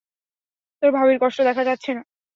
[0.81, 2.01] তোর ভাবির কষ্ট দেখা যাচ্ছে না।